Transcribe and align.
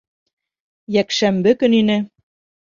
Йәкшәмбе 0.95 1.55
көн 1.63 1.79
ине. 1.83 2.01